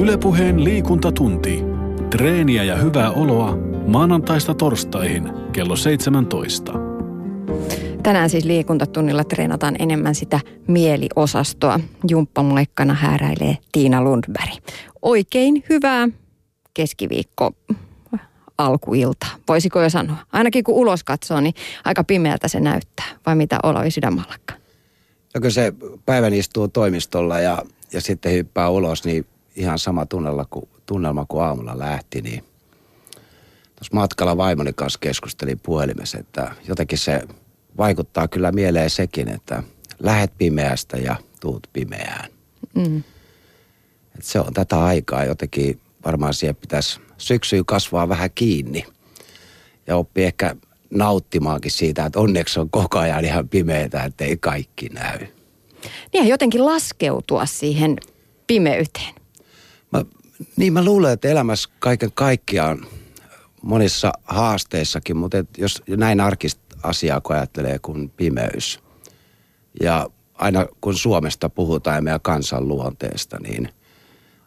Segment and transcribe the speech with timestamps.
[0.00, 1.62] Ylepuheen liikuntatunti.
[2.10, 6.72] Treeniä ja hyvää oloa maanantaista torstaihin kello 17.
[8.02, 11.80] Tänään siis liikuntatunnilla treenataan enemmän sitä mieliosastoa.
[12.08, 14.50] Jumppamoikkana hääräilee Tiina Lundberg.
[15.02, 16.08] Oikein hyvää
[16.74, 17.52] keskiviikko
[18.58, 20.16] alkuilta, voisiko jo sanoa.
[20.32, 23.06] Ainakin kun ulos katsoo, niin aika pimeältä se näyttää.
[23.26, 24.54] Vai mitä Olavi Sydänmallakka?
[25.34, 25.72] No kun se
[26.06, 31.44] päivän istuu toimistolla ja, ja sitten hyppää ulos, niin ihan sama tunnelma kuin, tunnelma kuin
[31.44, 32.44] aamulla lähti, niin
[33.76, 37.22] tuossa matkalla vaimoni kanssa keskustelin puhelimessa, että jotenkin se
[37.78, 39.62] vaikuttaa kyllä mieleen sekin, että
[39.98, 42.30] lähet pimeästä ja tuut pimeään.
[42.74, 43.02] Mm.
[44.18, 48.84] Et se on tätä aikaa jotenkin, varmaan siihen pitäisi syksyyn kasvaa vähän kiinni
[49.86, 50.56] ja oppii ehkä
[50.90, 55.18] nauttimaankin siitä, että onneksi on koko ajan ihan pimeätä, että ei kaikki näy.
[56.12, 57.96] Niin ja jotenkin laskeutua siihen
[58.46, 59.19] pimeyteen.
[60.56, 62.86] Niin mä luulen, että elämässä kaiken kaikkiaan
[63.62, 68.80] monissa haasteissakin, mutta et jos näin arkista asiaa kun ajattelee kuin pimeys.
[69.80, 73.68] Ja aina kun Suomesta puhutaan ja meidän kansan luonteesta, niin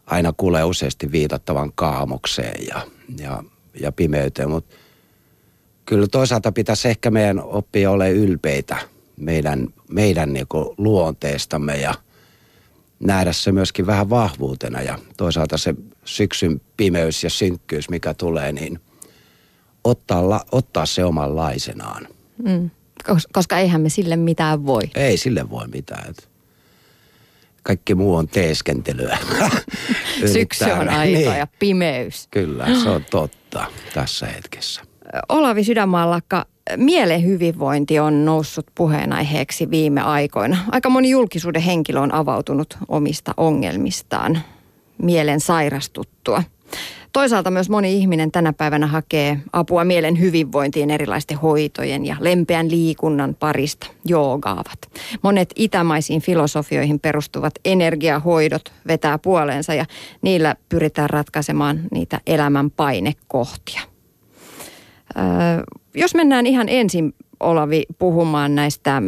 [0.06, 2.82] aina kuulee useasti viitattavan kaamokseen ja,
[3.20, 3.44] ja,
[3.80, 4.50] ja pimeyteen.
[4.50, 4.76] Mutta
[5.86, 8.78] kyllä toisaalta pitäisi ehkä meidän oppia ole ylpeitä
[9.18, 11.94] meidän, meidän niinku luonteestamme ja
[13.04, 14.82] nähdä se myöskin vähän vahvuutena.
[14.82, 18.80] Ja toisaalta se syksyn pimeys ja synkkyys, mikä tulee, niin
[19.84, 22.08] ottaa, ottaa se omanlaisenaan.
[22.44, 22.70] Mm.
[23.34, 24.84] Koska eihän me sille mitään voi.
[24.96, 26.14] Ei sille voi mitään.
[27.64, 29.18] Kaikki muu on teeskentelyä.
[30.34, 31.38] Syksy on aika niin.
[31.38, 32.28] ja pimeys.
[32.32, 34.82] Kyllä, se on totta tässä hetkessä.
[35.30, 36.46] Olavi Sydänmaallakka,
[36.78, 40.58] mielen hyvinvointi on noussut puheenaiheeksi viime aikoina.
[40.72, 44.40] Aika moni julkisuuden henkilö on avautunut omista ongelmistaan
[45.02, 46.44] mielen sairastuttua.
[47.14, 53.36] Toisaalta myös moni ihminen tänä päivänä hakee apua mielen hyvinvointiin erilaisten hoitojen ja lempeän liikunnan
[53.36, 54.90] parista, joogaavat.
[55.22, 59.86] Monet itämaisiin filosofioihin perustuvat energiahoidot vetää puoleensa ja
[60.22, 63.93] niillä pyritään ratkaisemaan niitä elämän painekohtia.
[65.96, 69.02] Jos mennään ihan ensin Olavi puhumaan näistä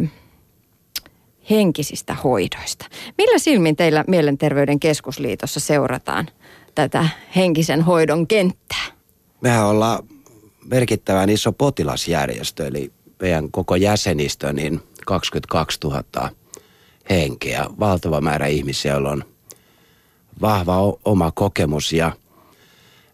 [1.50, 2.86] henkisistä hoidoista.
[3.18, 6.28] Millä silmin teillä Mielenterveyden keskusliitossa seurataan–
[6.76, 8.86] tätä henkisen hoidon kenttää?
[9.42, 10.04] Mehän ollaan
[10.66, 12.92] merkittävän iso potilasjärjestö, eli
[13.22, 16.30] meidän koko jäsenistö, niin 22 000
[17.10, 19.24] henkeä, valtava määrä ihmisiä, joilla on
[20.42, 22.12] vahva oma kokemus ja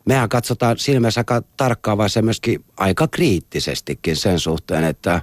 [0.06, 5.22] mehän katsotaan silmässä aika tarkkaavaisen myöskin aika kriittisestikin sen suhteen, että,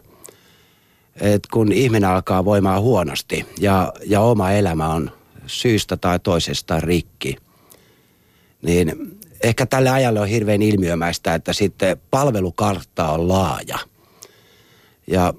[1.21, 5.11] että kun ihminen alkaa voimaa huonosti ja, ja oma elämä on
[5.47, 7.37] syystä tai toisesta rikki–
[8.63, 13.79] niin ehkä tälle ajalle on hirveän ilmiömäistä, että sitten palvelukartta on laaja.
[15.07, 15.35] Ja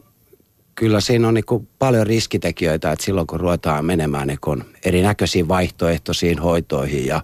[0.76, 7.06] kyllä siinä on niin paljon riskitekijöitä, että silloin kun ruvetaan menemään niin erinäköisiin vaihtoehtoisiin hoitoihin
[7.06, 7.22] ja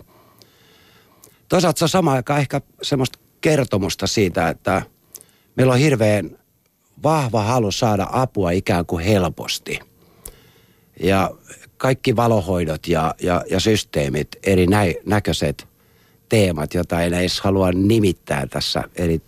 [1.50, 4.82] toisaalta se on sama aika ehkä semmoista kertomusta siitä, että
[5.56, 6.38] meillä on hirveän
[7.04, 9.80] vahva halu saada apua ikään kuin helposti.
[11.04, 11.32] Ja
[11.78, 15.68] kaikki valohoidot ja, ja, ja systeemit, eri nä- näköiset–
[16.30, 19.22] teemat, joita en edes halua nimittää tässä eri,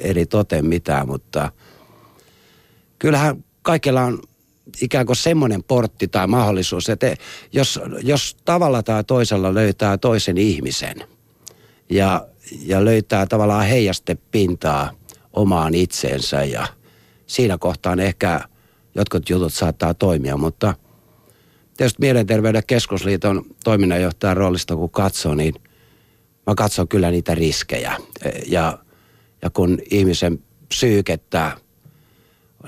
[0.00, 1.52] eri toten mitään, mutta
[2.98, 4.22] kyllähän kaikilla on
[4.80, 7.16] ikään kuin semmoinen portti tai mahdollisuus, että
[7.52, 11.04] jos, jos tavalla tai toisella löytää toisen ihmisen
[11.94, 12.26] ja,
[12.62, 14.90] ja löytää tavallaan heijastepintaa
[15.32, 16.66] omaan itseensä ja
[17.26, 18.40] siinä kohtaan ehkä
[18.94, 20.74] jotkut jutut saattaa toimia, mutta
[21.76, 25.54] tietysti Mielenterveyden keskusliiton toiminnanjohtajan roolista kun katsoo, niin–
[26.46, 27.96] mä katson kyllä niitä riskejä.
[28.46, 28.78] Ja,
[29.42, 30.38] ja kun ihmisen
[30.68, 31.52] psyykettä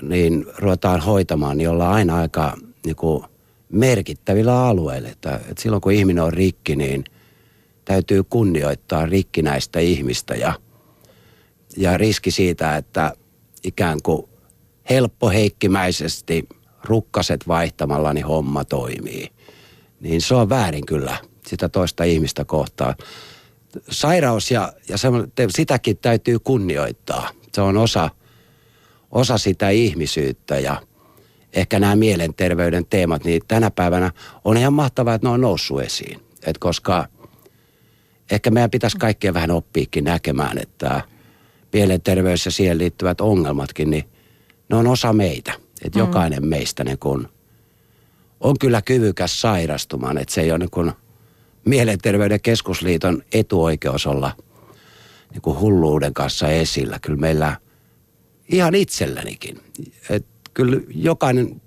[0.01, 3.23] niin ruvetaan hoitamaan, niin ollaan aina aika niin kuin
[3.71, 5.09] merkittävillä alueilla.
[5.09, 7.03] Että, että silloin kun ihminen on rikki, niin
[7.87, 10.53] täytyy kunnioittaa rikkinäistä ihmistä ja,
[11.77, 13.13] ja riski siitä, että
[13.63, 14.29] ikään kuin
[14.89, 16.47] helppoheikkimäisesti
[16.83, 19.29] rukkaset vaihtamalla niin homma toimii.
[19.99, 21.17] Niin se on väärin kyllä
[21.47, 22.95] sitä toista ihmistä kohtaan
[23.89, 24.97] sairaus ja, ja
[25.49, 27.29] sitäkin täytyy kunnioittaa.
[27.53, 28.09] Se on osa,
[29.11, 30.81] osa sitä ihmisyyttä ja
[31.53, 34.11] ehkä nämä mielenterveyden teemat, niin tänä päivänä
[34.45, 36.19] on ihan mahtavaa, että ne on noussut esiin.
[36.45, 37.07] Et koska
[38.31, 41.01] ehkä meidän pitäisi kaikkien vähän oppiikin näkemään, että
[41.73, 44.03] mielenterveys ja siihen liittyvät ongelmatkin, niin
[44.69, 45.53] ne on osa meitä.
[45.81, 46.05] Että mm.
[46.05, 47.29] jokainen meistä niin kun
[48.39, 50.93] on kyllä kyvykäs sairastumaan, että se ei ole niin kun
[51.65, 54.31] Mielenterveyden keskusliiton etuoikeus olla
[55.31, 56.99] niin kuin hulluuden kanssa esillä.
[56.99, 57.57] Kyllä meillä
[58.51, 59.59] ihan itsellänikin.
[60.09, 61.61] Et kyllä jokainen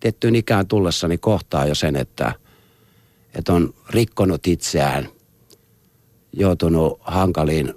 [0.00, 2.32] tiettyyn ikään tullessani kohtaa jo sen, että,
[3.34, 5.08] että on rikkonut itseään,
[6.36, 7.74] joutunut hankaliin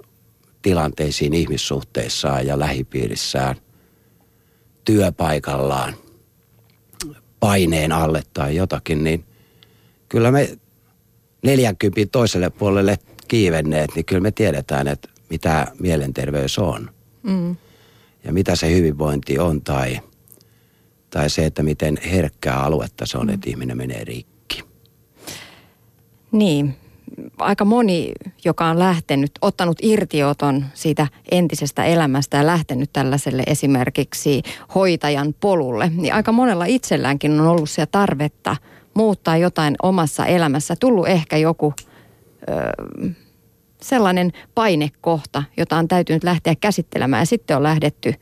[0.62, 3.56] tilanteisiin ihmissuhteissaan ja lähipiirissään,
[4.84, 5.94] työpaikallaan,
[7.40, 9.24] paineen alle tai jotakin, niin
[10.08, 10.58] kyllä me
[11.42, 12.98] 40 toiselle puolelle
[13.28, 16.90] kiivenneet, niin kyllä me tiedetään, että mitä mielenterveys on.
[17.22, 17.56] Mm.
[18.24, 20.00] Ja mitä se hyvinvointi on tai,
[21.10, 23.34] tai se, että miten herkkää aluetta se on, mm.
[23.34, 24.64] että ihminen menee rikki.
[26.32, 26.76] Niin,
[27.38, 28.12] aika moni,
[28.44, 34.42] joka on lähtenyt, ottanut irtioton siitä entisestä elämästä ja lähtenyt tällaiselle esimerkiksi
[34.74, 38.56] hoitajan polulle, niin aika monella itselläänkin on ollut se tarvetta
[38.94, 40.76] muuttaa jotain omassa elämässä.
[40.80, 43.12] Tullut ehkä joku ö,
[43.82, 48.14] sellainen painekohta, jota on täytynyt lähteä käsittelemään ja sitten on lähdetty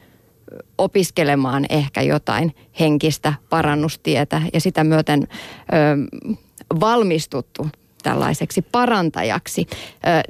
[0.78, 5.36] opiskelemaan ehkä jotain henkistä parannustietä ja sitä myöten ö,
[6.80, 7.68] valmistuttu
[8.02, 9.66] tällaiseksi parantajaksi.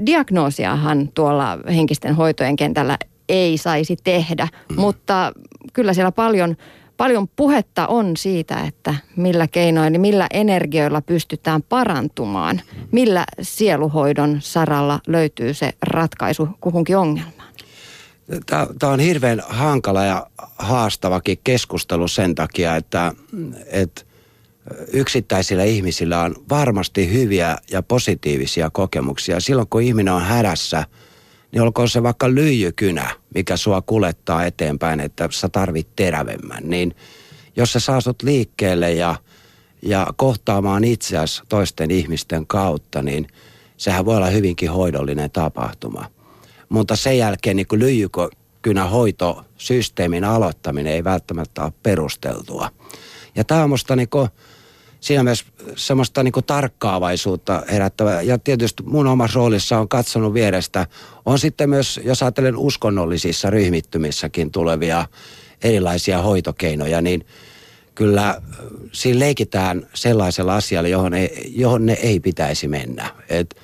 [0.07, 2.99] Diagnoosiahan tuolla henkisten hoitojen kentällä
[3.29, 4.81] ei saisi tehdä, mm.
[4.81, 5.33] mutta
[5.73, 6.57] kyllä siellä paljon,
[6.97, 12.61] paljon puhetta on siitä, että millä keinoin ja millä energioilla pystytään parantumaan.
[12.93, 17.49] Millä sieluhoidon saralla löytyy se ratkaisu kuhunkin ongelmaan?
[18.79, 20.27] Tämä on hirveän hankala ja
[20.59, 23.13] haastavakin keskustelu sen takia, että,
[23.67, 24.03] että
[24.93, 29.41] yksittäisillä ihmisillä on varmasti hyviä ja positiivisia kokemuksia.
[29.41, 30.85] Silloin kun ihminen on hädässä,
[31.53, 36.63] niin olkoon se vaikka lyijykynä, mikä sua kulettaa eteenpäin, että sä tarvit terävemmän.
[36.63, 36.95] Niin
[37.57, 39.17] jos sä saasut liikkeelle ja,
[39.83, 43.29] ja kohtaamaan itseäsi toisten ihmisten kautta, niin
[43.77, 46.05] sehän voi olla hyvinkin hoidollinen tapahtuma.
[46.69, 52.71] Mutta sen jälkeen niin kuin lyijykynä hoitosysteemin aloittaminen ei välttämättä ole perusteltua.
[53.35, 54.09] Ja tämä on musta niin
[55.01, 55.45] siinä myös
[55.77, 58.23] semmoista niin tarkkaavaisuutta herättävää.
[58.23, 60.87] Ja tietysti mun omassa roolissa on katsonut vierestä.
[61.27, 65.07] On sitten myös, jos ajattelen uskonnollisissa ryhmittymissäkin tulevia
[65.63, 67.27] erilaisia hoitokeinoja, niin
[67.95, 68.43] kyllä
[68.93, 73.11] siinä leikitään sellaisella asialla, johon, ei, johon ne ei pitäisi mennä.
[73.29, 73.57] Et,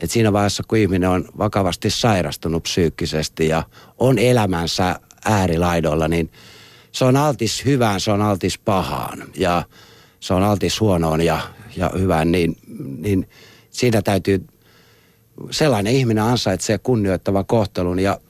[0.00, 3.62] et siinä vaiheessa, kun ihminen on vakavasti sairastunut psyykkisesti ja
[3.98, 6.30] on elämänsä äärilaidoilla, niin
[6.92, 9.24] se on altis hyvään, se on altis pahaan.
[9.36, 9.62] Ja
[10.20, 11.40] se on altis huonoon ja,
[11.76, 12.56] ja hyvään, niin,
[12.98, 13.28] niin
[13.70, 14.46] siinä täytyy,
[15.50, 18.20] sellainen ihminen ansaitsee kunnioittavan kohtelun ja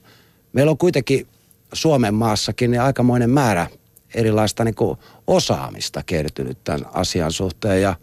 [0.53, 1.27] meillä on kuitenkin
[1.73, 3.67] Suomen maassakin niin aikamoinen määrä
[4.15, 4.97] erilaista niin kuin
[5.27, 7.95] osaamista kertynyt tämän asian suhteen ja,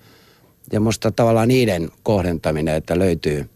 [0.73, 3.49] ja musta tavallaan niiden kohdentaminen, että löytyy,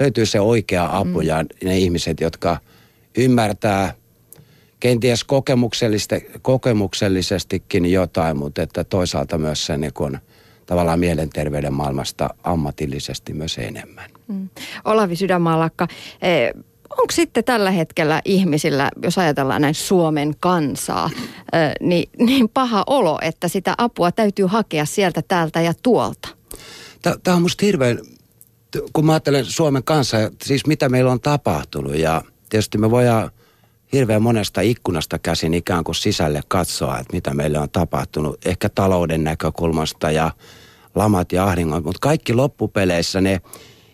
[0.00, 1.26] löytyy se oikea apu mm.
[1.26, 2.58] ja ne ihmiset, jotka
[3.16, 3.94] ymmärtää–
[4.84, 5.24] kenties
[6.42, 10.18] kokemuksellisestikin jotain, mutta että toisaalta myös se niin kuin,
[10.66, 14.10] tavallaan mielenterveyden maailmasta ammatillisesti myös enemmän.
[14.28, 14.48] Mm.
[14.84, 15.88] Olavi Sydänmaalakka,
[16.22, 16.50] eh,
[16.90, 21.10] onko sitten tällä hetkellä ihmisillä, jos ajatellaan näin Suomen kansaa,
[21.52, 26.28] eh, niin, niin paha olo, että sitä apua täytyy hakea sieltä, täältä ja tuolta?
[27.22, 27.98] Tämä on musta hirveän,
[28.92, 33.30] kun mä ajattelen Suomen kansaa, siis mitä meillä on tapahtunut ja tietysti me voidaan
[33.94, 38.46] hirveän monesta ikkunasta käsin ikään kuin sisälle katsoa, että mitä meille on tapahtunut.
[38.46, 40.30] Ehkä talouden näkökulmasta ja
[40.94, 43.40] lamat ja ahdingot, mutta kaikki loppupeleissä ne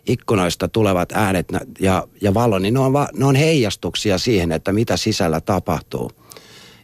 [0.07, 1.47] ikkunoista tulevat äänet
[1.79, 6.11] ja, ja valo, niin ne on, va, ne on heijastuksia siihen, että mitä sisällä tapahtuu.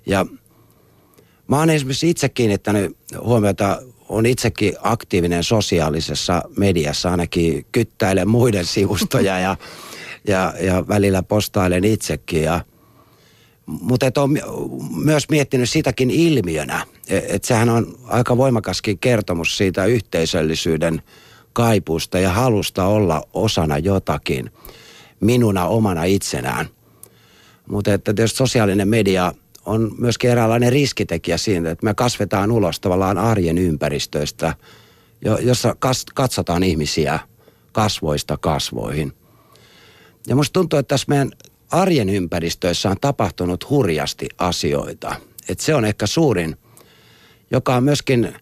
[0.06, 0.26] Ja
[1.48, 9.40] mä oon esimerkiksi itse kiinnittänyt huomiota, on itsekin aktiivinen sosiaalisessa mediassa, ainakin kyttäilen muiden sivustoja
[9.40, 9.56] ja,
[10.28, 12.62] ja, ja välillä postailen itsekin ja–
[13.68, 14.38] mutta on
[15.04, 21.02] myös miettinyt sitäkin ilmiönä, että sehän on aika voimakaskin kertomus siitä yhteisöllisyyden
[21.54, 24.52] kaipuusta ja halusta olla osana jotakin
[25.20, 26.66] minuna omana itsenään.
[27.70, 29.34] Mutta että tietysti sosiaalinen media
[29.66, 34.56] on myöskin eräänlainen riskitekijä siinä, että me kasvetaan ulos tavallaan arjen ympäristöistä,
[35.42, 35.76] jossa
[36.14, 37.20] katsotaan ihmisiä
[37.72, 39.14] kasvoista kasvoihin.
[40.28, 41.32] Ja musta tuntuu, että tässä meidän
[41.72, 45.16] arjen ympäristöissä on tapahtunut hurjasti asioita.
[45.50, 46.58] Et se on ehkä suurin,
[47.52, 48.34] joka on myöskin, eh,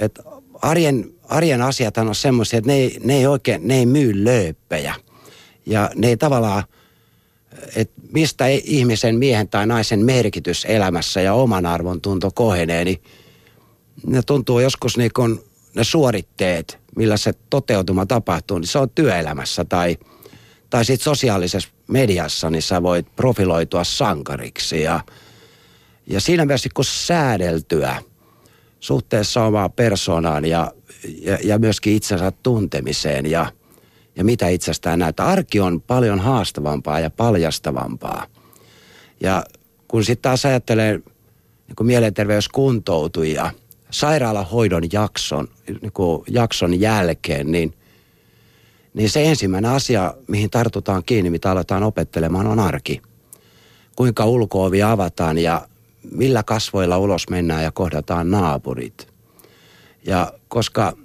[0.00, 0.22] että
[0.62, 4.94] arjen, arjen asiat on semmoisia, että ne ei, ne ei oikein, ne ei myy lööppejä.
[5.66, 6.64] Ja ne ei tavallaan,
[7.76, 13.02] että mistä ihmisen, miehen tai naisen merkitys elämässä ja oman arvon tunto kohenee, niin
[14.06, 15.40] ne tuntuu joskus niin kuin
[15.74, 19.96] ne suoritteet, millä se toteutuma tapahtuu, niin se on työelämässä tai,
[20.74, 25.00] tai sitten sosiaalisessa mediassa, niin sä voit profiloitua sankariksi ja,
[26.06, 28.02] ja siinä myös kun säädeltyä
[28.80, 30.72] suhteessa omaan persoonaan ja,
[31.22, 33.46] ja, ja myöskin itsensä tuntemiseen ja,
[34.16, 35.26] ja mitä itsestään näyttää.
[35.26, 38.26] Arki on paljon haastavampaa ja paljastavampaa.
[39.20, 39.44] Ja
[39.88, 40.92] kun sitten taas ajattelee
[41.66, 43.50] niin kuin mielenterveyskuntoutujia
[43.90, 45.48] sairaalahoidon jakson,
[45.82, 47.74] niin kuin jakson jälkeen, niin,
[48.94, 53.02] niin se ensimmäinen asia, mihin tartutaan kiinni, mitä aletaan opettelemaan, on arki.
[53.96, 55.68] Kuinka ulkoovi avataan ja
[56.12, 59.08] millä kasvoilla ulos mennään ja kohdataan naapurit.
[60.06, 60.96] Ja koska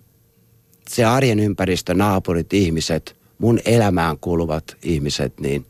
[0.90, 5.66] se arjen ympäristö, naapurit, ihmiset, mun elämään kuuluvat ihmiset, niin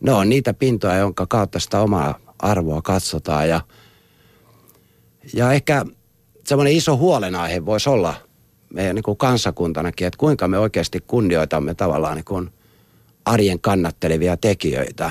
[0.00, 3.48] ne on niitä pintoja, jonka kautta sitä omaa arvoa katsotaan.
[3.48, 3.60] Ja,
[5.34, 5.84] ja ehkä
[6.44, 8.14] semmoinen iso huolenaihe voisi olla
[8.76, 12.50] meidän niin kuin kansakuntanakin, että kuinka me oikeasti kunnioitamme tavallaan niin kuin
[13.24, 15.10] arjen kannattelevia tekijöitä.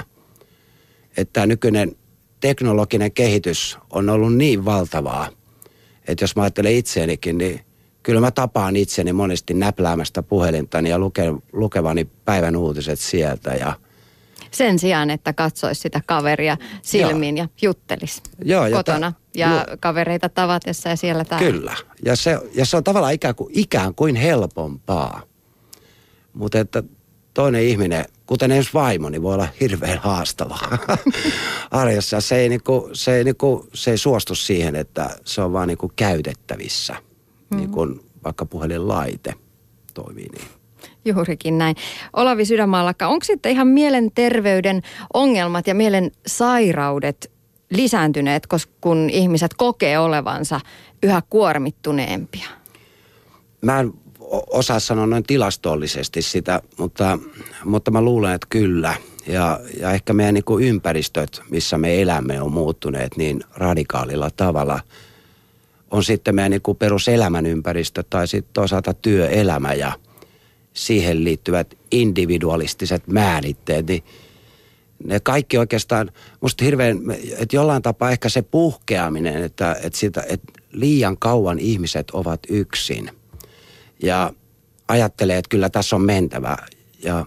[1.18, 1.96] Että nykyinen
[2.40, 5.30] teknologinen kehitys on ollut niin valtavaa,
[6.08, 7.62] että jos mä ajattelen itseänikin, niin
[8.04, 13.74] kyllä mä tapaan itseni monesti näpläämästä puhelintani ja luke, lukevani päivän uutiset sieltä ja–
[14.56, 17.44] sen sijaan, että katsoisi sitä kaveria silmiin Joo.
[17.46, 21.52] ja juttelisi Joo, ja kotona ta- ja no, kavereita tavatessa ja siellä täällä.
[21.52, 21.76] Kyllä,
[22.06, 25.22] ja se, ja se on tavallaan ikään kuin, ikään kuin helpompaa.
[26.34, 26.84] Mutta että
[27.34, 30.78] toinen ihminen, kuten edes vaimo, niin voi olla hirveän haastavaa
[31.72, 32.22] arjessa.
[32.22, 35.92] Se ei, niinku, se, ei niinku, se ei suostu siihen, että se on vaan niinku
[35.96, 37.58] käytettävissä, mm-hmm.
[37.58, 39.34] niin kuin vaikka puhelinlaite
[39.94, 40.48] toimii niin.
[41.06, 41.76] Juurikin näin.
[42.14, 44.82] Olavi Sydänmaallakka, onko sitten ihan mielenterveyden
[45.14, 47.32] ongelmat ja mielen sairaudet
[47.70, 50.62] lisääntyneet, koska kun ihmiset kokee olevansa
[51.04, 52.48] yhä kuormittuneempia?
[53.62, 53.94] Mä en
[54.50, 57.20] osaa sanoa noin tilastollisesti sitä, mutta,
[57.66, 58.94] mutta mä luulen, että kyllä.
[59.28, 64.80] Ja, ja ehkä meidän niin kuin ympäristöt, missä me elämme, on muuttuneet niin radikaalilla tavalla.
[65.92, 69.92] On sitten meidän niin kuin peruselämän ympäristö tai sitten toisaalta työelämä ja–
[70.76, 74.04] siihen liittyvät individualistiset määritteet, niin
[75.04, 76.12] ne kaikki oikeastaan,
[76.42, 76.98] musta hirveän,
[77.38, 83.12] että jollain tapaa ehkä se puhkeaminen, että, että, sitä, että liian kauan ihmiset ovat yksin.
[84.04, 84.34] Ja
[84.88, 86.58] ajattelee, että kyllä tässä on mentävä.
[87.04, 87.26] Ja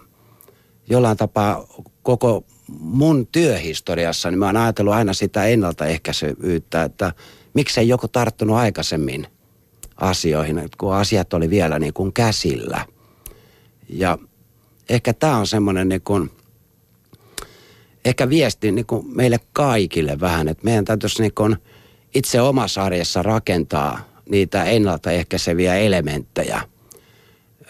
[0.90, 1.66] jollain tapaa
[2.02, 2.44] koko
[2.78, 7.12] mun työhistoriassa, niin mä oon ajatellut aina sitä ennaltaehkäisyyttä, että
[7.54, 9.26] miksei joku tarttunut aikaisemmin
[9.96, 12.84] asioihin, kun asiat oli vielä niin kuin käsillä–
[13.88, 14.18] ja
[14.88, 16.30] ehkä tämä on semmoinen niin kuin,
[18.08, 21.56] ehkä viesti niin kuin meille kaikille vähän, että meidän täytyisi niin kuin
[22.14, 24.00] itse omassa arjessa rakentaa
[24.30, 26.60] niitä ennaltaehkäiseviä elementtejä,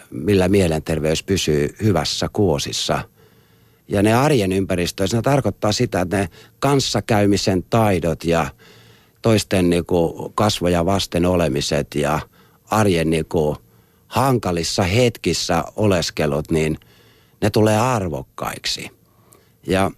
[0.09, 3.03] millä mielenterveys pysyy hyvässä kuosissa.
[3.87, 6.29] Ja ne arjen ympäristöissä, ne tarkoittaa sitä, että ne
[6.59, 8.47] kanssakäymisen taidot ja
[9.21, 12.19] toisten niin kuin kasvoja vasten olemiset ja
[12.65, 13.57] arjen niin kuin
[14.07, 16.77] hankalissa hetkissä oleskelut, niin
[17.41, 18.89] ne tulee arvokkaiksi.
[19.67, 19.91] Ja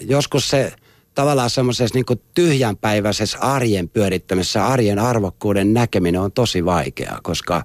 [0.00, 0.72] joskus se
[1.14, 7.64] tavallaan semmoisessa niin tyhjänpäiväisessä arjen pyörittämisessä arjen arvokkuuden näkeminen on tosi vaikeaa, koska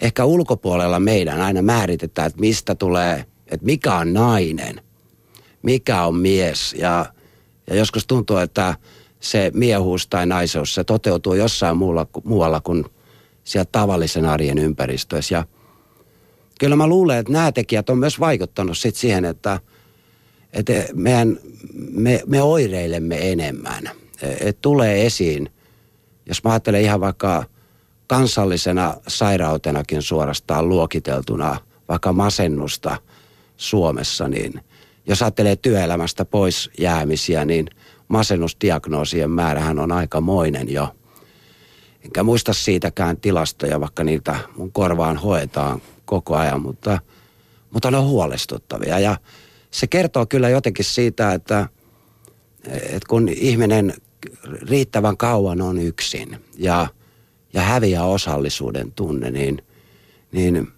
[0.00, 4.82] ehkä ulkopuolella meidän aina määritetään, että mistä tulee, että mikä on nainen,
[5.62, 7.06] mikä on mies ja,
[7.66, 8.74] ja joskus tuntuu, että
[9.20, 12.84] se miehuus tai naiseus, se toteutuu jossain muualla, muualla kuin
[13.44, 15.34] siellä tavallisen arjen ympäristössä.
[15.34, 15.44] Ja
[16.60, 19.60] kyllä mä luulen, että nämä tekijät on myös vaikuttanut sit siihen, että,
[20.52, 21.38] että meidän,
[21.90, 23.90] me, me oireilemme enemmän.
[24.40, 25.50] Et tulee esiin,
[26.26, 27.44] jos mä ajattelen ihan vaikka
[28.06, 32.96] kansallisena sairautenakin suorastaan luokiteltuna, vaikka masennusta
[33.56, 34.60] Suomessa, niin
[35.06, 37.70] jos ajattelee työelämästä pois jäämisiä, niin
[38.08, 40.88] masennusdiagnoosien määrähän on aikamoinen jo–
[42.08, 46.98] Enkä muista siitäkään tilastoja, vaikka niitä mun korvaan hoetaan koko ajan, mutta,
[47.70, 48.98] mutta ne on huolestuttavia.
[48.98, 49.16] Ja
[49.70, 51.68] se kertoo kyllä jotenkin siitä, että,
[52.66, 53.94] että kun ihminen
[54.68, 56.86] riittävän kauan on yksin ja,
[57.52, 59.62] ja häviää osallisuuden tunne, niin,
[60.32, 60.68] niin,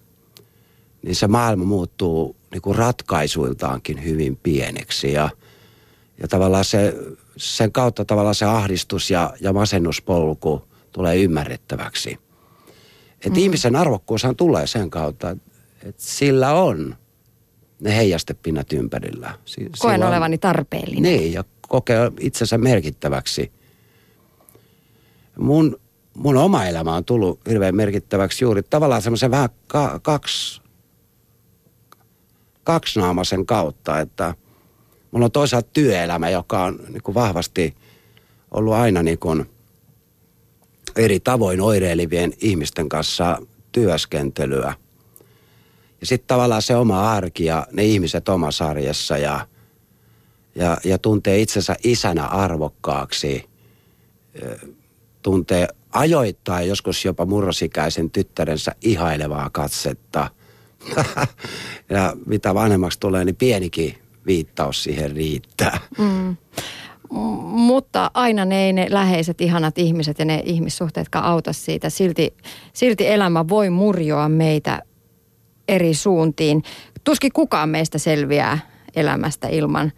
[1.01, 5.13] niin se maailma muuttuu niin kuin ratkaisuiltaankin hyvin pieneksi.
[5.13, 5.29] Ja,
[6.21, 6.95] ja tavallaan se,
[7.37, 12.19] sen kautta tavallaan se ahdistus ja, ja masennuspolku– tulee ymmärrettäväksi.
[13.13, 13.43] Että mm.
[13.43, 15.29] ihmisen arvokkuushan tulee sen kautta,
[15.83, 16.95] että sillä on
[17.81, 19.33] ne heijastepinnat ympärillä.
[19.79, 21.03] Koen on, olevani tarpeellinen.
[21.03, 23.51] Niin, ja kokee itsensä merkittäväksi.
[25.39, 25.81] Mun
[26.13, 30.61] mun oma elämä on tullut hirveän merkittäväksi juuri tavallaan semmoisen vähän ka- kaksi,
[32.63, 34.35] kaksinaamaisen kautta, että
[35.11, 37.75] mulla on toisaalta työelämä, joka on niin kuin vahvasti
[38.51, 39.49] ollut aina niin kuin
[40.95, 44.73] eri tavoin oireilivien ihmisten kanssa työskentelyä.
[46.01, 49.47] Ja sitten tavallaan se oma arki ja ne ihmiset omassa arjessa ja,
[50.55, 53.45] ja, ja tuntee itsensä isänä arvokkaaksi,
[55.21, 60.29] tuntee ajoittaa joskus jopa murrosikäisen tyttärensä ihailevaa katsetta.
[61.89, 65.79] ja mitä vanhemmaksi tulee, niin pienikin viittaus siihen riittää.
[65.97, 66.37] Mm.
[67.41, 71.89] Mutta aina ne ne läheiset, ihanat ihmiset ja ne ihmissuhteet, jotka auta siitä.
[71.89, 72.33] Silti,
[72.73, 74.81] silti elämä voi murjoa meitä
[75.71, 76.63] eri suuntiin.
[77.03, 78.59] Tuskin kukaan meistä selviää
[78.95, 79.91] elämästä ilman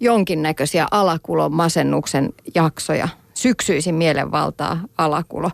[0.00, 3.08] jonkinnäköisiä alakulon masennuksen jaksoja.
[3.34, 5.50] Syksyisin mielenvaltaa alakulo.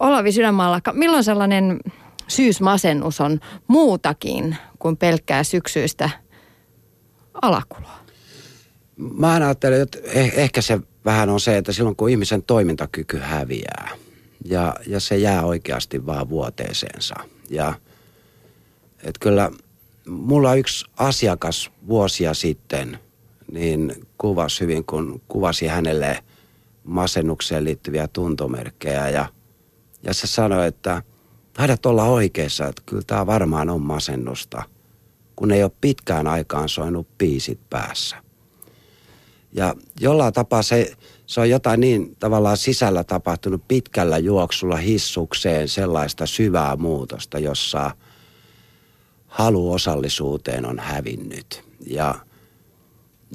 [0.00, 1.80] Olavi Sydänmaalla, milloin sellainen
[2.28, 6.10] syysmasennus on muutakin kuin pelkkää syksyistä
[7.42, 7.98] alakuloa?
[8.96, 13.90] Mä ajattelen, että eh, ehkä se vähän on se, että silloin kun ihmisen toimintakyky häviää
[14.44, 17.14] ja, ja se jää oikeasti vaan vuoteeseensa.
[17.50, 17.74] Ja
[19.06, 19.50] että kyllä
[20.08, 22.98] mulla yksi asiakas vuosia sitten
[23.52, 26.24] niin kuvasi hyvin, kun kuvasi hänelle
[26.84, 29.26] masennukseen liittyviä tuntomerkkejä ja,
[30.02, 31.02] ja se sanoi, että
[31.52, 34.62] taidat olla oikeassa, että kyllä tämä varmaan on masennusta,
[35.36, 38.16] kun ei ole pitkään aikaan soinut piisit päässä.
[39.52, 40.92] Ja jollain tapaa se,
[41.26, 47.90] se on jotain niin tavallaan sisällä tapahtunut pitkällä juoksulla hissukseen sellaista syvää muutosta, jossa
[49.36, 51.64] halu osallisuuteen on hävinnyt.
[51.86, 52.14] Ja,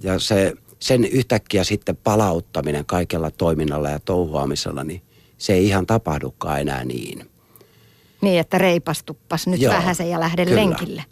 [0.04, 5.02] ja se, sen yhtäkkiä sitten palauttaminen kaikella toiminnalla ja touhuamisella, niin
[5.38, 7.30] se ei ihan tapahdukaan enää niin.
[8.22, 10.62] Niin, että reipastuppas nyt vähän se ja lähde kyllä.
[10.62, 11.06] lenkille.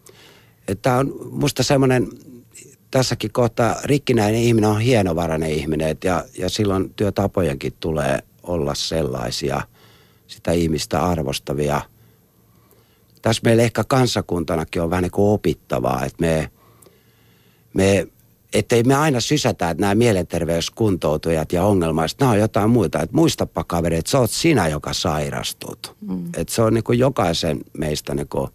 [0.81, 2.07] Tämä on musta semmoinen
[2.91, 9.61] tässäkin kohtaa rikkinäinen ihminen on hienovarainen ihminen ja, ja silloin työtapojenkin tulee olla sellaisia,
[10.27, 11.81] sitä ihmistä arvostavia.
[13.21, 16.51] Tässä meillä ehkä kansakuntanakin on vähän niin kuin opittavaa, että me,
[17.73, 18.07] me
[18.53, 23.01] ettei me aina sysätä, että nämä mielenterveyskuntoutujat ja ongelmaiset, nämä on jotain muita.
[23.01, 25.95] Että muistapa kaveri, että sä oot sinä, joka sairastut.
[26.01, 26.25] Mm.
[26.37, 28.49] Että se on niin kuin jokaisen meistä niin kuin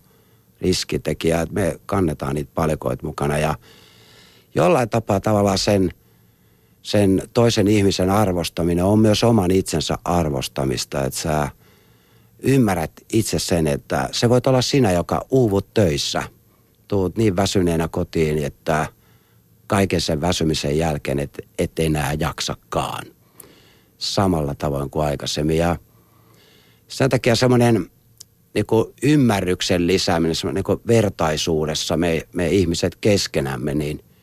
[0.61, 3.55] riskitekijä, että me kannetaan niitä palikoita mukana ja–
[4.55, 5.91] jollain tapaa tavallaan sen,
[6.83, 11.49] sen toisen ihmisen arvostaminen on myös oman itsensä arvostamista, että sä
[12.45, 16.23] ymmärrät itse sen, että se voit olla sinä, joka uuvut töissä.
[16.89, 18.87] Tuut niin väsyneenä kotiin, että
[19.67, 23.05] kaiken sen väsymisen jälkeen et, et enää jaksakaan.
[23.99, 25.57] Samalla tavoin kuin aikaisemmin.
[25.57, 25.77] Ja
[26.89, 27.91] sen takia semmoinen
[28.55, 28.67] niin
[29.03, 34.01] ymmärryksen lisääminen niin vertaisuudessa me, me ihmiset keskenämme, niin–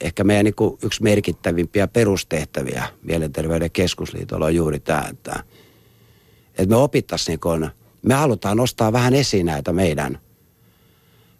[0.00, 5.42] ehkä meidän niin yksi merkittävimpiä perustehtäviä Mielenterveyden keskusliitolla on juuri tämä, että,
[6.58, 7.70] että me opittaisiin, niin kuin,
[8.02, 10.18] me halutaan nostaa vähän esiin näitä meidän,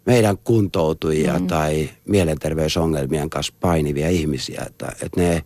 [0.05, 1.47] meidän kuntoutujia mm.
[1.47, 5.43] tai mielenterveysongelmien kanssa painivia ihmisiä, että, että, ne,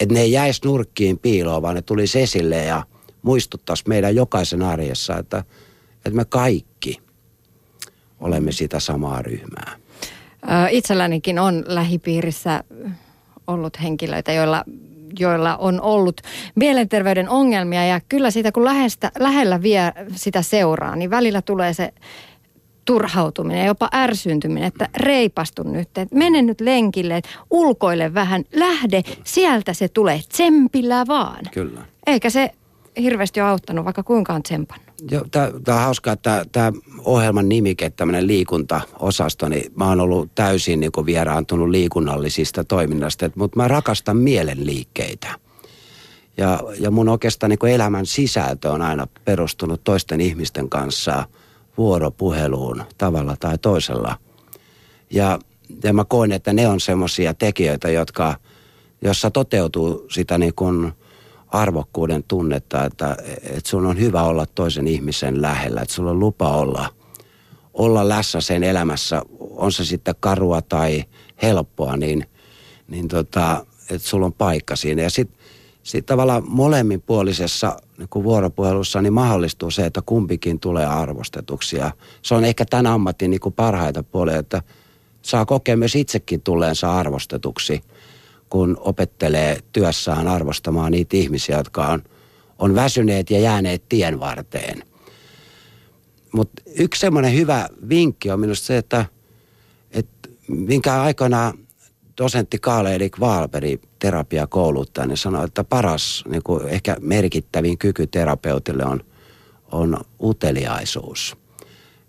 [0.00, 2.82] että ne ei jäisi nurkkiin piiloon, vaan ne tulisi esille ja
[3.22, 5.44] muistuttaisi meidän jokaisen arjessa, että,
[5.96, 6.98] että me kaikki
[8.20, 9.76] olemme sitä samaa ryhmää.
[10.70, 12.64] Itsellänikin on lähipiirissä
[13.46, 14.64] ollut henkilöitä, joilla
[15.18, 16.20] joilla on ollut
[16.54, 21.92] mielenterveyden ongelmia ja kyllä siitä kun lähestä, lähellä vie sitä seuraa, niin välillä tulee se
[22.84, 29.02] turhautuminen ja jopa ärsyntyminen, että reipastu nyt, että mene nyt lenkille, että ulkoile vähän, lähde,
[29.24, 31.44] sieltä se tulee, tsempillä vaan.
[31.52, 31.80] Kyllä.
[32.06, 32.50] Eikä se
[33.00, 34.83] hirveästi ole auttanut, vaikka kuinka on tsempannut.
[35.30, 36.72] Tämä on hauskaa, että tämä
[37.04, 43.56] ohjelman nimike, tämmöinen liikuntaosasto, niin mä oon ollut täysin niin kuin vieraantunut liikunnallisista toiminnasta, mutta
[43.56, 45.38] mä rakastan mielenliikkeitä.
[46.36, 51.28] Ja, ja mun oikeastaan niin elämän sisältö on aina perustunut toisten ihmisten kanssa
[51.78, 54.18] vuoropuheluun tavalla tai toisella.
[55.10, 55.38] Ja,
[55.84, 58.34] ja mä koen, että ne on semmoisia tekijöitä, jotka,
[59.02, 60.92] jossa toteutuu sitä niin kuin–
[61.54, 66.56] arvokkuuden tunnetta, että, että sun on hyvä olla toisen ihmisen lähellä, että sulla on lupa
[66.56, 66.88] olla,
[67.74, 71.04] olla läsnä sen elämässä, on se sitten karua tai
[71.42, 72.26] helppoa, niin,
[72.88, 75.02] niin tota, että sulla on paikka siinä.
[75.02, 75.38] Ja sitten
[75.82, 81.76] sit tavallaan molemminpuolisessa niin vuoropuhelussa niin mahdollistuu se, että kumpikin tulee arvostetuksi.
[81.76, 81.90] Ja
[82.22, 84.62] se on ehkä tämän ammatin niin parhaita puolia, että
[85.22, 87.80] saa kokea myös itsekin tulleensa arvostetuksi–
[88.50, 92.02] kun opettelee työssään arvostamaan niitä ihmisiä, jotka on
[92.58, 94.82] on väsyneet ja jääneet tien varteen.
[96.32, 99.06] Mutta yksi semmoinen hyvä vinkki on minusta se, että,
[99.90, 101.52] että minkä aikana
[102.18, 109.04] dosentti Kaale-Erik Valperi terapiakouluttaja, niin sanoi, että paras, niin kuin ehkä merkittävin kyky terapeutille on,
[109.72, 111.36] on uteliaisuus.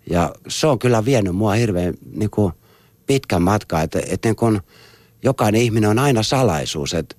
[0.10, 2.54] Ja se on kyllä vienyt mua hirveän niin kuin
[3.08, 4.62] pitkän matkaa, että, että niin kuin
[5.26, 7.16] jokainen ihminen on aina salaisuus, että,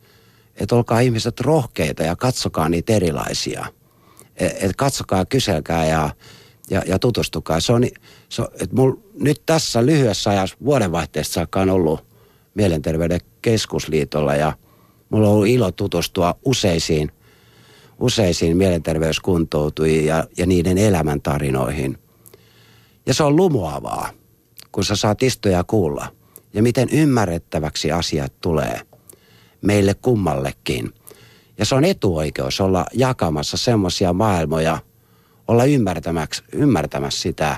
[0.57, 3.67] että olkaa ihmiset rohkeita ja katsokaa niitä erilaisia.
[4.37, 6.11] Että katsokaa, kyselkää ja,
[6.71, 7.61] ja, ja tutustukaa.
[7.61, 7.85] Se on,
[8.29, 12.07] se että mul, nyt tässä lyhyessä ajassa vuodenvaihteesta saakka on ollut
[12.55, 14.53] Mielenterveyden keskusliitolla ja
[15.11, 17.13] mulla on ollut ilo tutustua useisiin,
[18.01, 21.99] useisiin mielenterveyskuntoutujiin ja, ja niiden elämäntarinoihin.
[23.07, 24.11] Ja se on lumoavaa,
[24.73, 26.09] kun sä saat istua ja kuulla.
[26.57, 28.81] Ja miten ymmärrettäväksi asiat tulee
[29.63, 30.95] meille kummallekin.
[31.59, 34.79] Ja se on etuoikeus olla jakamassa semmoisia maailmoja,
[35.49, 35.65] olla
[36.53, 37.57] ymmärtämässä sitä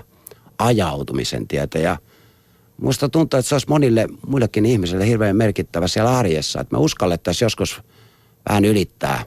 [0.58, 1.78] ajautumisen tietä.
[1.78, 1.96] Ja
[2.80, 7.46] Musta tuntuu, että se olisi monille muillekin ihmisille hirveän merkittävä siellä arjessa, että me uskallettaisiin
[7.46, 7.82] joskus
[8.48, 9.24] vähän ylittää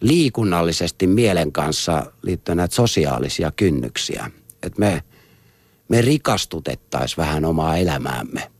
[0.00, 4.30] liikunnallisesti mielen kanssa liittyen näitä sosiaalisia kynnyksiä.
[4.62, 5.02] Että me,
[5.90, 8.50] me rikastutettaisiin vähän omaa elämäämme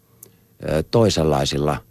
[0.90, 1.76] toisenlaisilla–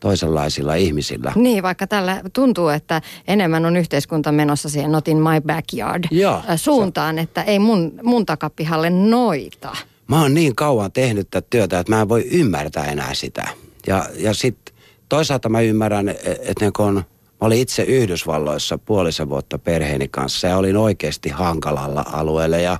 [0.00, 1.32] toisenlaisilla ihmisillä.
[1.36, 6.42] Niin, vaikka tällä tuntuu, että enemmän on yhteiskunta menossa siihen not in my backyard Joo,
[6.56, 7.20] suuntaan, se...
[7.20, 9.76] että ei mun, mun takapihalle noita
[10.08, 13.48] mä oon niin kauan tehnyt tätä työtä, että mä en voi ymmärtää enää sitä.
[13.86, 14.74] Ja, ja sitten
[15.08, 17.02] toisaalta mä ymmärrän, että et niin kun mä
[17.40, 22.78] olin itse Yhdysvalloissa puolisen vuotta perheeni kanssa ja olin oikeasti hankalalla alueella ja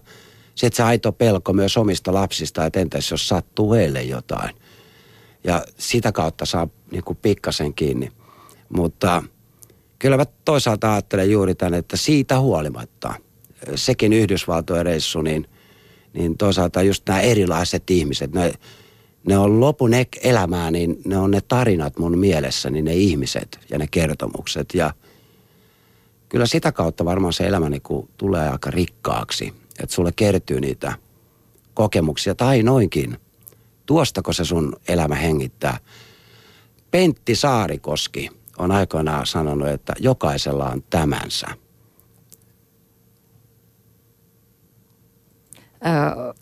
[0.57, 4.51] sitten se aito pelko myös omista lapsista, että entäs jos sattuu heille jotain.
[5.45, 8.12] Ja sitä kautta saa niin kuin pikkasen kiinni.
[8.69, 9.23] Mutta
[9.99, 13.14] kyllä mä toisaalta ajattelen juuri tämän, että siitä huolimatta,
[13.75, 15.49] sekin Yhdysvaltojen reissu, niin–
[16.16, 18.53] niin toisaalta just nämä erilaiset ihmiset, ne,
[19.27, 19.90] ne on lopun
[20.23, 24.75] elämää, niin ne on ne tarinat mun mielessäni, ne ihmiset ja ne kertomukset.
[24.75, 24.95] Ja
[26.29, 27.83] kyllä sitä kautta varmaan se elämä niin
[28.16, 30.93] tulee aika rikkaaksi, että sulle kertyy niitä
[31.75, 33.19] kokemuksia tai noinkin.
[33.87, 35.79] Tuostako se sun elämä hengittää?
[36.91, 41.47] Pentti Saarikoski on aikoinaan sanonut, että jokaisella on tämänsä–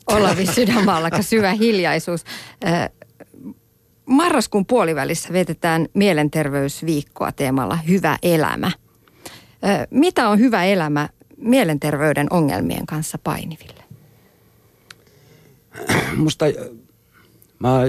[0.07, 2.25] Olavi Sydänmaalla syvä hiljaisuus.
[4.07, 8.71] Marraskuun puolivälissä vietetään mielenterveysviikkoa teemalla Hyvä elämä.
[9.91, 11.09] Mitä on hyvä elämä
[11.45, 13.85] mielenterveyden ongelmien kanssa painiville?
[16.17, 16.45] Musta
[17.59, 17.81] mä,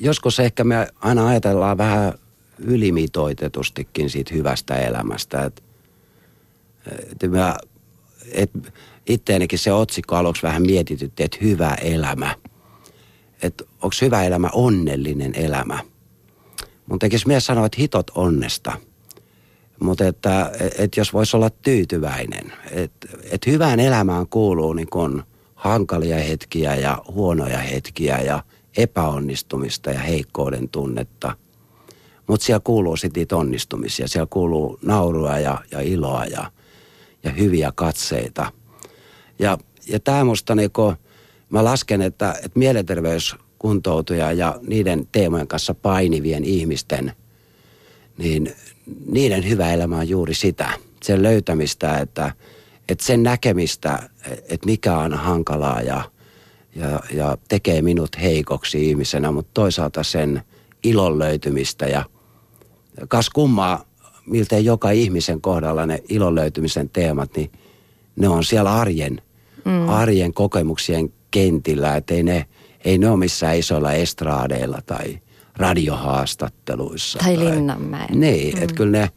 [0.00, 2.14] joskus ehkä me aina ajatellaan vähän
[2.58, 5.44] ylimitoitetustikin siitä hyvästä elämästä.
[5.44, 5.62] Että
[7.24, 7.56] et mä,
[8.32, 8.50] et,
[9.06, 12.36] itteenikin se otsikko aluksi vähän mietitytti, että hyvä elämä.
[13.42, 15.78] Että onko hyvä elämä onnellinen elämä.
[16.86, 18.72] Mun tekisi mies sanoa, että hitot onnesta.
[19.80, 22.52] Mutta että, että jos voisi olla tyytyväinen.
[22.70, 25.22] Että, että hyvään elämään kuuluu niin kun
[25.54, 28.42] hankalia hetkiä ja huonoja hetkiä ja
[28.76, 31.36] epäonnistumista ja heikkouden tunnetta.
[32.26, 34.08] Mutta siellä kuuluu sitten niitä onnistumisia.
[34.08, 36.52] Siellä kuuluu naurua ja, ja iloa ja,
[37.24, 38.52] ja hyviä katseita–
[39.40, 40.94] ja, ja tämä musta niinku,
[41.50, 47.12] mä lasken, että, että mielenterveyskuntoutuja ja niiden teemojen kanssa painivien ihmisten,
[48.18, 48.54] niin
[49.12, 50.70] niiden hyvä elämä on juuri sitä.
[51.02, 52.32] Sen löytämistä, että,
[52.88, 54.08] että sen näkemistä,
[54.48, 56.02] että mikä on hankalaa ja,
[56.76, 60.42] ja, ja tekee minut heikoksi ihmisenä, mutta toisaalta sen
[60.82, 62.04] ilon löytymistä ja
[63.08, 63.84] kas kummaa,
[64.26, 67.52] miltei joka ihmisen kohdalla ne ilon löytymisen teemat, niin
[68.16, 69.22] ne on siellä arjen
[69.64, 69.88] mm.
[69.88, 72.46] arjen kokemuksien kentillä, että ei ne,
[72.84, 75.18] ei ne ole missään isoilla estraadeilla tai
[75.60, 77.18] radiohaastatteluissa.
[77.18, 78.20] Tai, tai Linnanmäen.
[78.20, 78.62] Niin, mm.
[78.62, 79.10] että kyllä ne,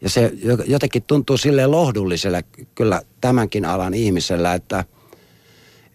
[0.00, 0.32] ja se
[0.66, 4.84] jotenkin tuntuu sille lohdulliselle kyllä tämänkin alan ihmisellä, että,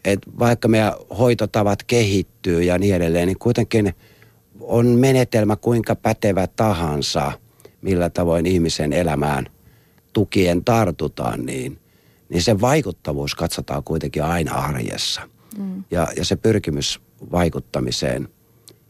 [0.06, 3.94] että vaikka meidän hoitotavat kehittyy ja niin edelleen, niin kuitenkin
[4.60, 7.32] on menetelmä kuinka pätevä tahansa,
[7.82, 9.48] millä tavoin ihmisen elämään
[10.14, 11.80] tukien tartutaan, niin–
[12.30, 15.22] niin se vaikuttavuus katsotaan kuitenkin aina arjessa.
[15.58, 15.84] Mm.
[15.92, 18.30] Ja, ja se pyrkimys vaikuttamiseen,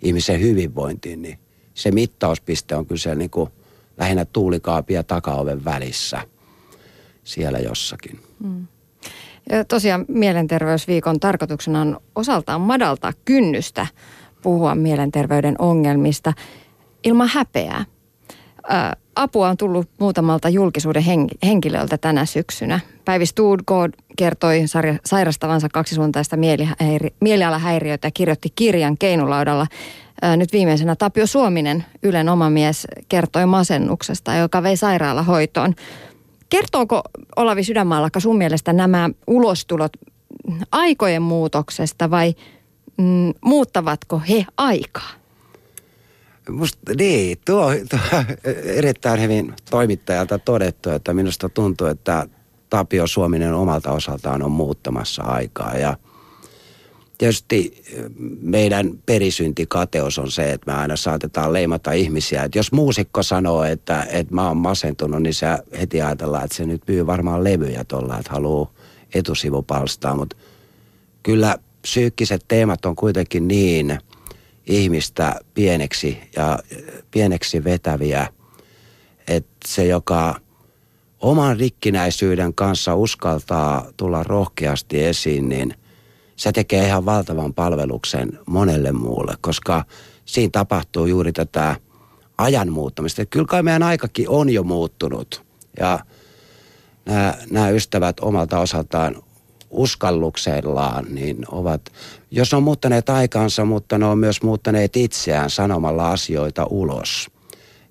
[0.02, 1.40] ihmisen hyvinvointiin, niin
[1.74, 3.50] se mittauspiste on kyllä niin kuin
[3.98, 6.22] lähinnä tuulikaapi ja takaoven välissä
[7.24, 8.20] siellä jossakin.
[8.44, 8.68] Mm.
[9.50, 13.88] Ja tosiaan mielenterveysviikon tarkoituksena on osaltaan madaltaa kynnystä
[14.42, 16.34] puhua mielenterveyden ongelmista
[17.04, 17.86] ilman häpeää.
[19.16, 21.04] Apua on tullut muutamalta julkisuuden
[21.46, 22.80] henkilöltä tänä syksynä.
[23.06, 24.64] Päivi Studgård kertoi
[25.06, 26.38] sairastavansa kaksisuuntaista
[27.22, 29.68] mielialahäiriötä ja kirjoitti kirjan keinulaudalla.
[30.36, 35.76] Nyt viimeisenä Tapio Suominen, Ylen oma mies, kertoi masennuksesta, joka vei sairaalahoitoon.
[36.50, 37.02] Kertooko
[37.36, 39.92] Olavi Sydänmaallakka sun mielestä nämä ulostulot
[40.72, 42.36] aikojen muutoksesta vai
[42.98, 45.10] mm, muuttavatko he aikaa?
[46.52, 48.00] Musta, niin, tuo, tuo
[48.64, 52.28] erittäin hyvin toimittajalta todettu, että minusta tuntuu, että
[52.70, 55.98] Tapio Suominen omalta osaltaan on muuttamassa aikaa ja
[57.18, 57.84] tietysti
[58.42, 62.44] meidän perisyntikateus on se, että me aina saatetaan leimata ihmisiä.
[62.44, 65.48] Että jos muusikko sanoo, että, että mä oon masentunut, niin se
[65.80, 68.72] heti ajatellaan, että se nyt myy varmaan levyjä tuolla, että haluaa
[69.14, 70.16] etusivupalstaa.
[70.16, 70.38] Mutta
[71.24, 73.98] kyllä psyykkiset teemat on kuitenkin niin–
[74.70, 76.60] ihmistä pieneksi ja
[77.12, 78.28] pieneksi vetäviä,
[79.28, 80.36] että se, joka
[81.20, 85.74] oman rikkinäisyyden kanssa uskaltaa tulla rohkeasti esiin, niin
[86.36, 89.86] se tekee ihan valtavan palveluksen monelle muulle, koska
[90.26, 91.76] siinä tapahtuu juuri tätä
[92.38, 93.26] ajan muuttamista.
[93.26, 95.44] Kyllä kai meidän aikakin on jo muuttunut
[95.80, 96.00] ja
[97.06, 99.16] nämä, nämä ystävät omalta osaltaan
[99.70, 101.82] uskalluksellaan, niin ovat,
[102.32, 107.28] jos on muuttaneet aikansa, mutta ne on myös muuttaneet itseään sanomalla asioita ulos.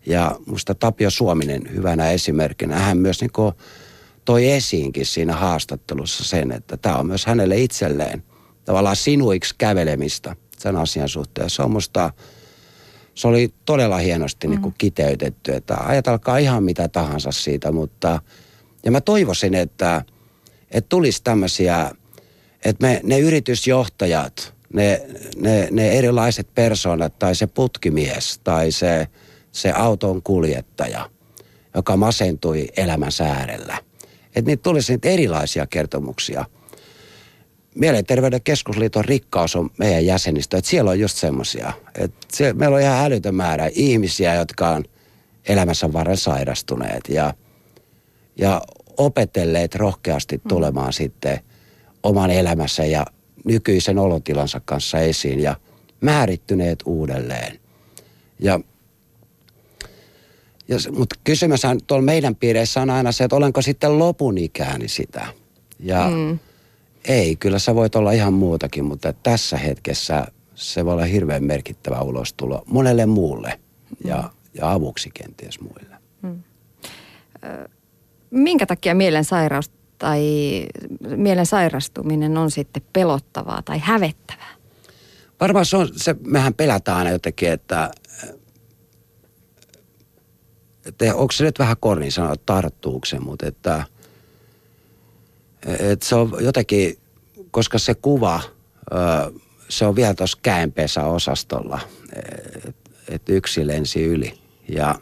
[0.06, 3.54] Ja musta Tapio Suominen hyvänä esimerkkinä, hän myös niin
[4.24, 8.22] toi esiinkin siinä haastattelussa sen, että tämä on myös hänelle itselleen
[8.64, 11.50] tavallaan sinuiksi kävelemistä sen asian suhteen.
[11.50, 12.12] Se on musta,
[13.14, 14.50] se oli todella hienosti mm.
[14.50, 18.22] niin kuin kiteytetty, että ajatelkaa ihan mitä tahansa siitä, mutta
[18.84, 20.04] ja mä toivoisin, että–
[20.70, 21.90] että tulisi tämmöisiä,
[22.64, 25.02] että me, ne yritysjohtajat, ne,
[25.36, 29.08] ne, ne erilaiset persoonat tai se putkimies tai se,
[29.52, 31.10] se auton kuljettaja,
[31.74, 33.78] joka masentui elämänsä äärellä.
[34.26, 36.44] Että niitä tulisi niitä erilaisia kertomuksia.
[37.74, 41.72] Mielenterveyden keskusliiton rikkaus on meidän jäsenistä, että siellä on just semmoisia.
[42.54, 44.84] Meillä on ihan älytön määrä ihmisiä, jotka on
[45.48, 47.34] elämässä varren sairastuneet ja,
[48.36, 48.62] ja
[48.98, 50.48] opetelleet rohkeasti mm.
[50.48, 50.92] tulemaan mm.
[50.92, 51.40] sitten
[52.02, 53.06] oman elämässä ja
[53.44, 55.56] nykyisen olotilansa kanssa esiin ja
[56.00, 57.58] määrittyneet uudelleen.
[58.40, 58.60] Ja,
[60.68, 65.26] ja, mutta kysymys tuolla meidän piireissä on aina se, että olenko sitten lopun ikääni sitä.
[65.80, 66.38] Ja mm.
[67.04, 72.00] ei, kyllä sä voit olla ihan muutakin, mutta tässä hetkessä se voi olla hirveän merkittävä
[72.00, 73.60] ulostulo monelle muulle
[74.04, 74.28] ja, mm.
[74.54, 75.96] ja avuksi kenties muille.
[76.22, 76.42] Mm
[78.30, 80.22] minkä takia mielensairaus tai
[81.16, 84.54] mielen sairastuminen on sitten pelottavaa tai hävettävää?
[85.40, 87.90] Varmaan se on, se, mehän pelätään aina jotenkin, että,
[90.86, 93.84] että onko se nyt vähän korni sanoa tarttuuko se, mutta että,
[95.78, 96.98] että se on jotenkin,
[97.50, 98.40] koska se kuva,
[99.68, 101.80] se on vielä tuossa käänpeessä osastolla,
[103.08, 104.34] että yksi lensi yli.
[104.68, 104.94] Ja,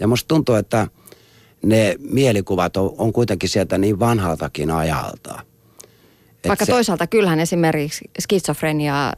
[0.00, 0.86] ja musta tuntuu, että–
[1.62, 5.42] ne mielikuvat on, on kuitenkin sieltä niin vanhaltakin ajalta.
[6.48, 9.12] Vaikka se, toisaalta kyllähän esimerkiksi skitsofreniaa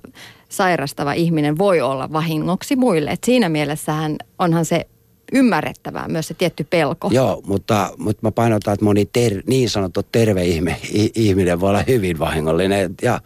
[0.48, 3.10] sairastava ihminen voi olla vahingoksi muille.
[3.10, 4.86] Et siinä mielessähän onhan se
[5.32, 7.08] ymmärrettävää myös se tietty pelko.
[7.12, 10.76] Joo, mutta, mutta mä painotan, että moni ter, niin sanottu terve ihme,
[11.14, 12.94] ihminen voi olla hyvin vahingollinen.
[13.02, 13.20] Ja,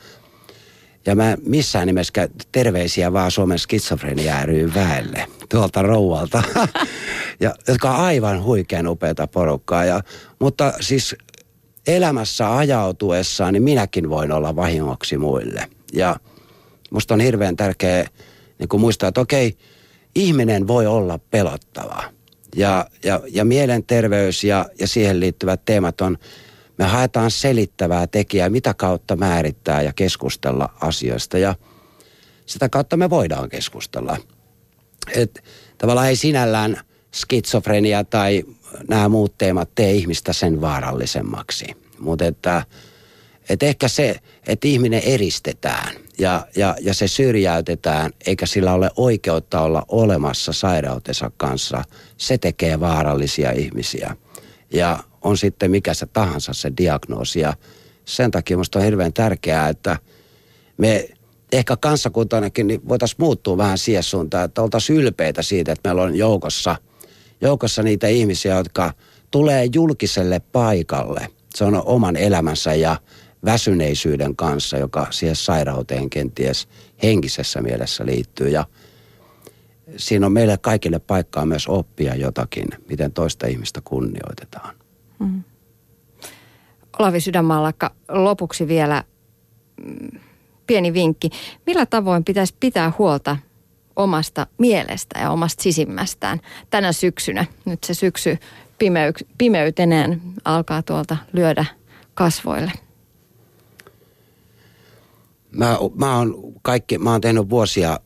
[1.07, 6.43] ja mä missään nimessä terveisiä vaan Suomen skitsofrenia ry väelle tuolta rouvalta.
[7.41, 9.85] ja, jotka on aivan huikean upeata porukkaa.
[9.85, 10.01] Ja,
[10.39, 11.17] mutta siis
[11.87, 15.69] elämässä ajautuessaan, niin minäkin voin olla vahingoksi muille.
[15.93, 16.17] Ja
[16.91, 18.07] musta on hirveän tärkeää
[18.59, 19.57] niin kuin muistaa, että okei,
[20.15, 22.03] ihminen voi olla pelottava.
[22.57, 26.19] Ja, ja, ja mielenterveys ja, ja siihen liittyvät teemat on,
[26.79, 31.39] me haetaan selittävää tekijää, mitä kautta määrittää ja keskustella asioista.
[31.39, 31.55] Ja
[32.47, 34.17] sitä kautta me voidaan keskustella.
[35.15, 35.45] Et
[35.79, 36.81] tavallaan ei sinällään
[37.15, 38.45] skitsofrenia tai
[38.89, 41.67] nämä muut teemat tee ihmistä sen vaarallisemmaksi.
[41.99, 42.63] Mutta että,
[43.49, 49.61] että ehkä se, että ihminen eristetään ja, ja, ja se syrjäytetään, eikä sillä ole oikeutta
[49.61, 51.85] olla olemassa sairautensa kanssa,
[52.17, 54.17] se tekee vaarallisia ihmisiä.
[54.73, 57.41] Ja on sitten mikä se tahansa se diagnoosi.
[57.41, 57.55] Ja
[58.05, 59.99] sen takia minusta on hirveän tärkeää, että
[60.77, 61.09] me
[61.53, 66.17] ehkä kansakuntanakin niin voitaisiin muuttua vähän siihen suuntaan, että oltaisiin ylpeitä siitä, että meillä on
[66.17, 66.77] joukossa,
[67.41, 68.93] joukossa niitä ihmisiä, jotka
[69.31, 71.29] tulee julkiselle paikalle.
[71.55, 72.97] Se on oman elämänsä ja
[73.45, 76.69] väsyneisyyden kanssa, joka siihen sairauteen kenties
[77.03, 78.49] henkisessä mielessä liittyy.
[78.49, 78.65] Ja
[79.97, 84.75] siinä on meille kaikille paikkaa myös oppia jotakin, miten toista ihmistä kunnioitetaan.
[85.19, 85.43] Mm.
[86.99, 89.05] Olavi Sydänmaallakka, lopuksi vielä
[89.85, 90.21] mm,
[90.67, 91.31] pieni vinkki.
[91.67, 93.37] Millä tavoin pitäisi pitää huolta
[93.97, 97.47] omasta mielestä ja omasta sisimmästään tänä syksynä?
[97.65, 98.39] Nyt se syksy
[98.79, 101.65] pimeyk- pimeytenään alkaa tuolta lyödä
[102.15, 102.73] kasvoille.
[105.51, 108.01] Mä, mä, oon kaikki, mä oon tehnyt vuosia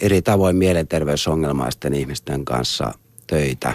[0.00, 2.92] eri tavoin mielenterveysongelmaisten ihmisten kanssa
[3.26, 3.74] töitä.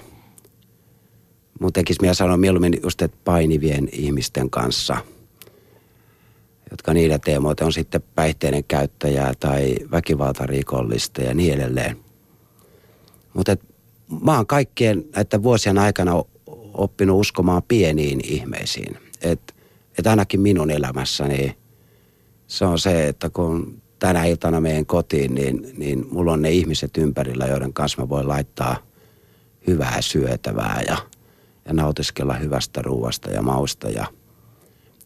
[1.60, 4.97] Mun tekisi minä sanoa mieluummin just, että painivien ihmisten kanssa,
[6.71, 11.97] jotka niitä teemoita on sitten päihteiden käyttäjää tai väkivaltarikollista ja niin edelleen.
[13.34, 13.58] Mutta
[14.23, 16.23] mä oon kaikkien näiden vuosien aikana
[16.73, 18.97] oppinut uskomaan pieniin ihmeisiin.
[19.21, 19.54] Että
[19.99, 21.58] et ainakin minun elämässäni
[22.47, 26.97] se on se, että kun tänä iltana meidän kotiin, niin, niin mulla on ne ihmiset
[26.97, 28.78] ympärillä, joiden kanssa mä voin laittaa
[29.67, 30.97] hyvää syötävää ja,
[31.65, 34.06] ja nautiskella hyvästä ruuasta ja mausta ja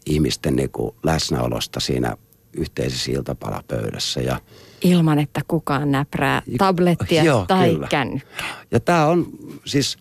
[0.09, 2.17] ihmisten niin kuin läsnäolosta siinä
[2.53, 4.21] yhteisessä iltapalapöydässä.
[4.21, 4.41] Ja,
[4.81, 7.87] Ilman, että kukaan näprää tablettia joo, tai kyllä.
[7.87, 8.65] kännykkää.
[8.71, 9.27] Ja tämä on
[9.65, 9.97] siis,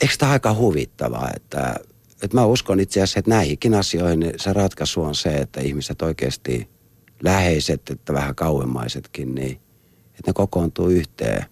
[0.00, 1.74] eikö tämä aika huvittavaa, että,
[2.22, 6.68] että mä uskon itse asiassa, että näihinkin asioihin se ratkaisu on se, että ihmiset oikeasti–
[7.22, 9.60] läheiset että vähän kauemmaisetkin, niin
[10.06, 11.44] että ne kokoontuu yhteen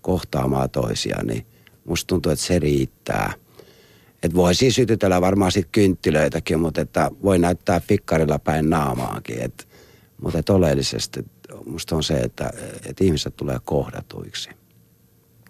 [0.00, 1.46] kohtaamaan toisiaan, niin
[1.84, 3.32] musta tuntuu, että se riittää.
[4.22, 9.42] Että voi siis sytytellä varmaan sitten kynttilöitäkin, mutta että voi näyttää fikkarilla päin naamaakin.
[9.42, 9.68] Et,
[10.22, 11.24] mutta että oleellisesti
[11.66, 12.50] musta on se, että,
[12.86, 14.50] että ihmiset tulee kohdatuiksi.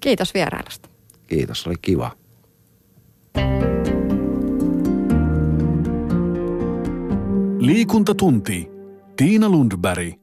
[0.00, 0.88] Kiitos vierailusta.
[1.26, 2.11] Kiitos, oli kiva.
[7.58, 8.70] Liikuntatunti.
[9.16, 10.21] Tiina Lundberg